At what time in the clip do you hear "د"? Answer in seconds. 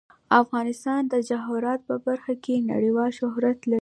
1.13-1.15